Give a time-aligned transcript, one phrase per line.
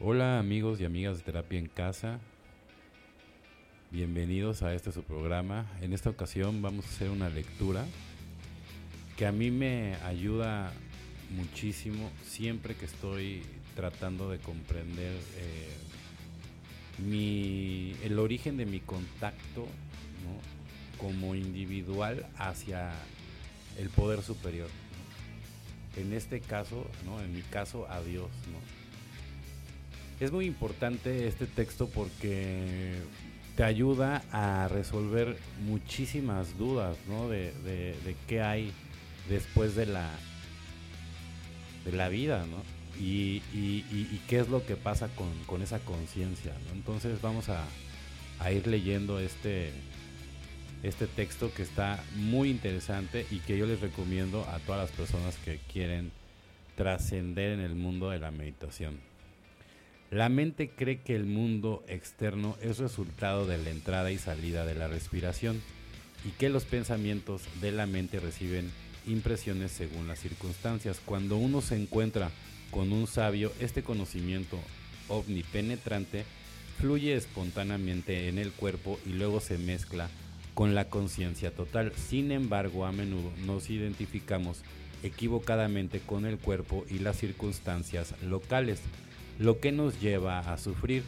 [0.00, 2.18] Hola amigos y amigas de Terapia en Casa.
[3.92, 5.70] Bienvenidos a este su programa.
[5.82, 7.84] En esta ocasión vamos a hacer una lectura
[9.16, 10.72] que a mí me ayuda
[11.36, 13.44] muchísimo siempre que estoy
[13.76, 15.72] tratando de comprender eh,
[16.98, 19.68] mi, el origen de mi contacto
[20.98, 22.90] como individual hacia
[23.78, 24.68] el poder superior.
[25.96, 27.20] En este caso, ¿no?
[27.20, 28.28] en mi caso, a Dios.
[30.24, 32.94] Es muy importante este texto porque
[33.56, 38.72] te ayuda a resolver muchísimas dudas de, de qué hay
[39.28, 40.10] después de la
[41.84, 42.62] de la vida, ¿no?
[42.98, 43.40] Y,
[44.28, 45.08] qué es lo que pasa
[45.46, 46.72] con, esa conciencia, ¿no?
[46.72, 47.66] Entonces vamos a,
[48.50, 49.70] ir leyendo este,
[50.82, 55.36] este texto que está muy interesante y que yo les recomiendo a todas las personas
[55.44, 56.12] que quieren
[56.76, 58.98] trascender en el mundo de la meditación.
[60.10, 64.74] La mente cree que el mundo externo es resultado de la entrada y salida de
[64.74, 65.60] la respiración
[66.24, 68.70] y que los pensamientos de la mente reciben
[69.06, 71.00] impresiones según las circunstancias.
[71.04, 72.30] Cuando uno se encuentra
[72.70, 74.58] con un sabio, este conocimiento
[75.08, 76.24] omnipenetrante
[76.78, 80.08] fluye espontáneamente en el cuerpo y luego se mezcla
[80.54, 81.92] con la conciencia total.
[81.94, 84.62] Sin embargo, a menudo nos identificamos
[85.02, 88.80] equivocadamente con el cuerpo y las circunstancias locales,
[89.38, 91.02] lo que nos lleva a sufrir.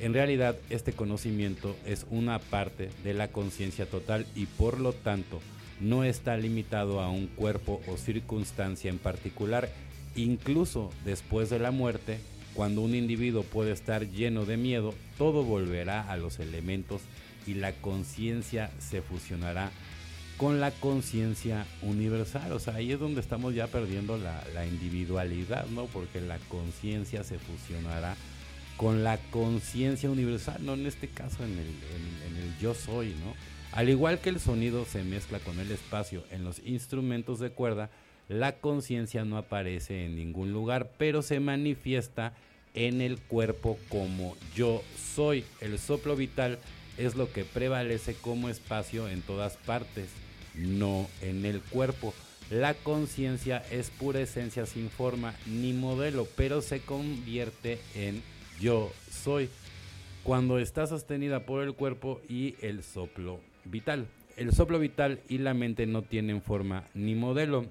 [0.00, 5.40] En realidad, este conocimiento es una parte de la conciencia total y por lo tanto
[5.80, 9.68] no está limitado a un cuerpo o circunstancia en particular.
[10.16, 12.18] Incluso después de la muerte,
[12.54, 17.02] cuando un individuo puede estar lleno de miedo, todo volverá a los elementos
[17.46, 19.70] y la conciencia se fusionará
[20.36, 22.52] con la conciencia universal.
[22.52, 25.86] O sea, ahí es donde estamos ya perdiendo la, individualidad, ¿no?
[25.86, 28.16] Porque la conciencia se fusionará
[28.76, 33.34] con la conciencia universal, no en este caso en el, en el yo soy, ¿no?
[33.72, 37.90] Al igual que el sonido se mezcla con el espacio en los instrumentos de cuerda,
[38.28, 42.34] la conciencia no aparece en ningún lugar, pero se manifiesta
[42.74, 44.82] en el cuerpo como yo
[45.14, 45.44] soy.
[45.60, 46.58] El soplo vital
[46.98, 50.08] es lo que prevalece como espacio en todas partes,
[50.54, 52.14] no en el cuerpo.
[52.50, 58.22] La conciencia es pura esencia sin forma ni modelo, pero se convierte en
[58.60, 59.48] yo soy
[60.22, 64.06] cuando está sostenida por el cuerpo y el soplo vital.
[64.36, 67.66] El soplo vital y la mente no tienen forma ni modelo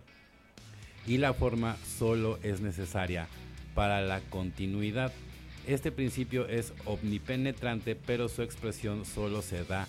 [1.08, 3.28] y la forma solo es necesaria
[3.74, 5.12] para la continuidad.
[5.68, 9.88] Este principio es omnipenetrante, pero su expresión solo se da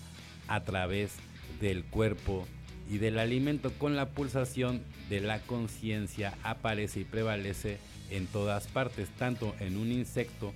[0.48, 1.14] a través
[1.60, 2.46] del cuerpo
[2.90, 7.78] y del alimento con la pulsación de la conciencia aparece y prevalece
[8.10, 10.52] en todas partes, tanto en un insecto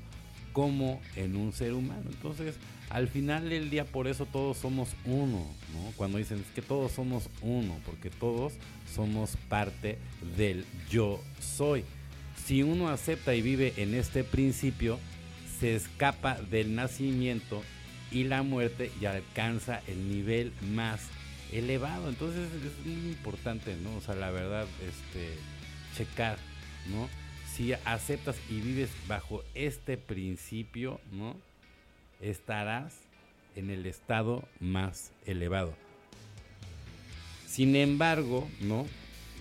[0.53, 2.05] como en un ser humano.
[2.09, 2.55] Entonces,
[2.91, 5.93] al final del día por eso todos somos uno, ¿no?
[5.97, 8.55] Cuando dicen que todos somos uno, porque todos
[8.95, 9.99] somos parte
[10.37, 11.85] del yo soy.
[12.45, 14.99] Si uno acepta y vive en este principio,
[15.59, 17.63] se escapa del nacimiento
[18.11, 21.01] y la muerte y alcanza el nivel más
[21.53, 22.09] elevado.
[22.09, 23.97] Entonces es muy importante, ¿no?
[23.97, 25.35] O sea, la verdad, este,
[25.97, 26.39] checar,
[26.91, 27.09] ¿no?
[27.55, 31.37] Si aceptas y vives bajo este principio, ¿no?
[32.21, 32.95] estarás
[33.55, 35.75] en el estado más elevado.
[37.47, 38.87] Sin embargo, ¿no?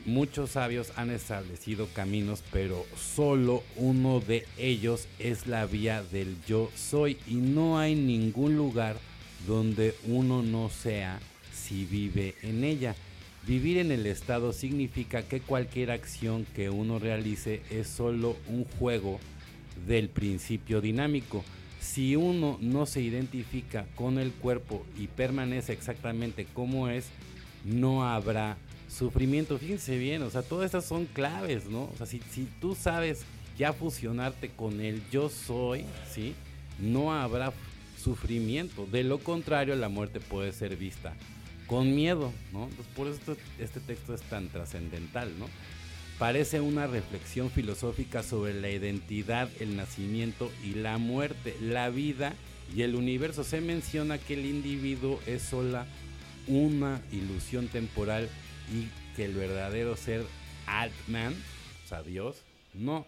[0.05, 6.71] Muchos sabios han establecido caminos, pero solo uno de ellos es la vía del yo
[6.75, 8.97] soy y no hay ningún lugar
[9.47, 11.19] donde uno no sea
[11.65, 12.95] si vive en ella.
[13.47, 19.19] Vivir en el estado significa que cualquier acción que uno realice es solo un juego
[19.87, 21.43] del principio dinámico
[21.85, 27.05] si uno no se identifica con el cuerpo y permanece exactamente como es,
[27.63, 28.57] no habrá
[28.89, 29.59] sufrimiento.
[29.59, 31.83] Fíjense bien, o sea, todas estas son claves, ¿no?
[31.83, 33.21] O sea, si, si tú sabes
[33.57, 36.33] ya fusionarte con el yo soy, ¿sí?
[36.79, 37.53] No habrá
[38.01, 38.87] sufrimiento.
[38.91, 41.13] De lo contrario, la muerte puede ser vista
[41.67, 42.63] con miedo, ¿no?
[42.65, 45.47] Entonces, por eso este texto es tan trascendental, ¿no?
[46.17, 52.33] parece una reflexión filosófica sobre la identidad, el nacimiento y la muerte, la vida
[52.73, 53.43] y el universo.
[53.43, 55.85] Se menciona que el individuo es sola
[56.47, 58.29] una ilusión temporal
[58.73, 60.25] y que el verdadero ser
[60.67, 61.33] Altman,
[61.85, 62.37] o sea, Dios,
[62.73, 63.05] no.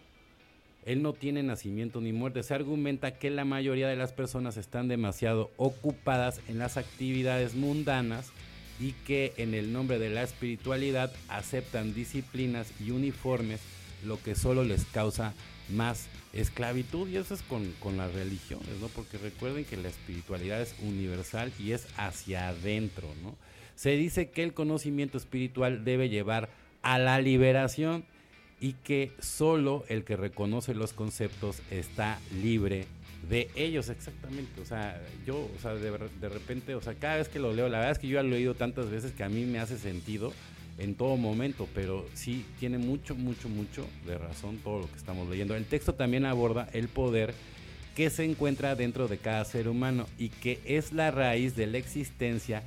[0.88, 2.42] Él no tiene nacimiento ni muerte.
[2.42, 8.32] Se argumenta que la mayoría de las personas están demasiado ocupadas en las actividades mundanas
[8.80, 13.60] y que en el nombre de la espiritualidad aceptan disciplinas y uniformes,
[14.02, 15.34] lo que solo les causa
[15.68, 18.88] más esclavitud y eso es con, con, las religiones, ¿no?
[18.88, 23.36] Porque recuerden que la espiritualidad es universal y es hacia adentro, ¿no?
[23.74, 26.48] Se dice que el conocimiento espiritual debe llevar
[26.80, 28.06] a la liberación
[28.60, 32.86] y que solo el que reconoce los conceptos está libre
[33.28, 34.60] de ellos, exactamente.
[34.60, 37.68] O sea, yo, o sea, de, de, repente, o sea, cada vez que lo leo,
[37.68, 39.78] la verdad es que yo lo he leído tantas veces que a mí me hace
[39.78, 40.32] sentido
[40.78, 45.28] en todo momento, pero sí tiene mucho, mucho, mucho de razón todo lo que estamos
[45.28, 45.54] leyendo.
[45.56, 47.34] El texto también aborda el poder
[47.96, 51.78] que se encuentra dentro de cada ser humano y que es la raíz de la
[51.78, 52.62] existencia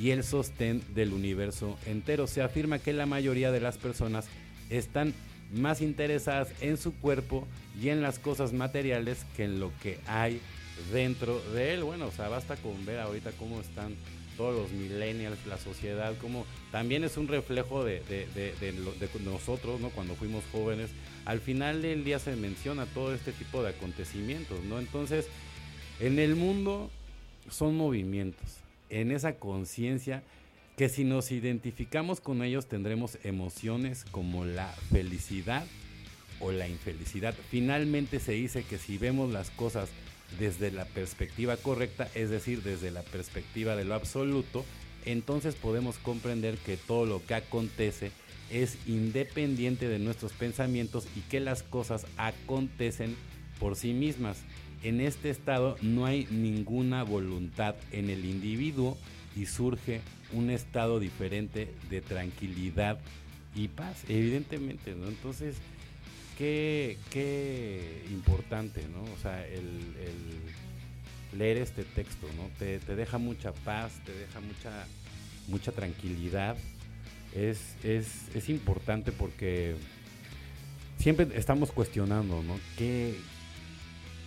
[0.00, 2.26] y el sostén del universo entero.
[2.26, 4.28] Se afirma que la mayoría de las personas
[4.78, 5.14] están
[5.52, 7.46] más interesadas en su cuerpo
[7.80, 10.40] y en las cosas materiales que en lo que hay
[10.92, 11.84] dentro de él.
[11.84, 13.94] Bueno, o sea, basta con ver ahorita cómo están
[14.36, 18.02] todos los millennials, la sociedad, como también es un reflejo de,
[19.24, 19.90] nosotros, ¿no?
[19.90, 20.90] Cuando fuimos jóvenes,
[21.26, 24.78] al final del día se menciona todo este tipo de acontecimientos, ¿no?
[24.78, 25.28] Entonces,
[26.00, 26.90] en el mundo
[27.50, 28.56] son movimientos,
[28.88, 30.22] en esa conciencia
[30.82, 35.64] que si nos identificamos con ellos tendremos emociones como la felicidad
[36.40, 37.36] o la infelicidad.
[37.50, 39.90] Finalmente se dice que si vemos las cosas
[40.40, 44.64] desde la perspectiva correcta, es decir, desde la perspectiva de lo absoluto,
[45.04, 48.10] entonces podemos comprender que todo lo que acontece
[48.50, 53.14] es independiente de nuestros pensamientos y que las cosas acontecen
[53.60, 54.38] por sí mismas.
[54.82, 58.98] En este estado no hay ninguna voluntad en el individuo
[59.36, 60.00] y surge
[60.32, 62.98] un estado diferente de tranquilidad
[63.54, 65.08] y paz, evidentemente, ¿no?
[65.08, 65.56] Entonces,
[66.38, 69.02] qué, qué importante, ¿no?
[69.12, 69.94] O sea, el,
[71.36, 72.48] leer este texto, ¿no?
[72.58, 74.86] Te, deja mucha paz, te deja mucha,
[75.48, 76.56] mucha tranquilidad.
[77.34, 79.76] Es, es, es importante porque
[80.98, 82.58] siempre estamos cuestionando, ¿no?
[82.76, 83.14] ¿Qué,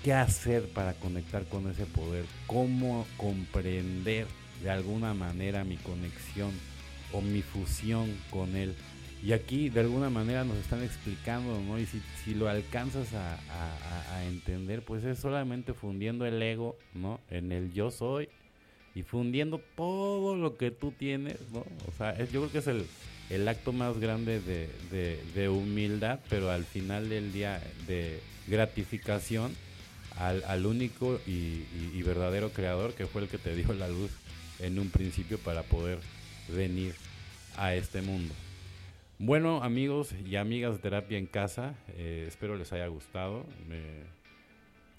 [0.04, 2.26] ¿Qué hacer para conectar con ese poder?
[2.48, 4.28] ¿Cómo comprender
[4.64, 6.52] de alguna manera mi conexión
[7.12, 8.76] o mi fusión con él?
[9.26, 11.80] Y aquí de alguna manera nos están explicando, ¿no?
[11.80, 17.20] Y si, lo alcanzas a, entender, pues es solamente fundiendo el ego, ¿no?
[17.30, 18.30] En el yo soy
[18.94, 21.66] y fundiendo todo lo que tú tienes, ¿no?
[21.88, 22.86] O sea, yo creo que es el,
[23.32, 24.70] el acto más grande de,
[25.34, 29.56] de, humildad, pero al final del día de gratificación
[30.18, 34.12] al, único y verdadero creador que fue el que te dio la luz
[34.60, 36.00] en un principio para poder
[36.50, 36.96] venir
[37.58, 38.34] a este mundo.
[39.18, 43.46] Bueno, amigos y amigas de terapia en casa, eh, espero les haya gustado.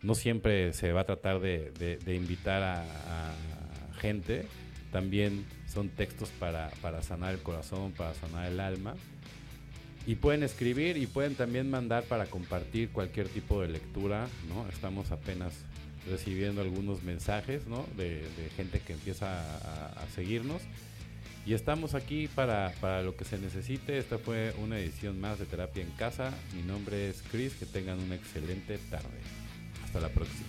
[0.02, 3.34] no siempre se va a tratar de, invitar a,
[4.00, 4.46] gente,
[4.90, 6.70] también son textos para,
[7.02, 8.94] sanar el corazón, para sanar el alma.
[10.06, 14.66] Y pueden escribir y pueden también mandar para compartir cualquier tipo de lectura, ¿no?
[14.68, 15.52] Estamos apenas
[16.10, 17.62] recibiendo algunos mensajes,
[17.96, 18.22] De,
[18.56, 19.40] gente que empieza
[19.90, 20.62] a seguirnos.
[21.46, 23.98] Y estamos aquí para, para, lo que se necesite.
[23.98, 26.34] Esta fue una edición más de Terapia en Casa.
[26.52, 27.54] Mi nombre es Chris.
[27.54, 29.06] Que tengan una excelente tarde.
[29.84, 30.48] Hasta la próxima.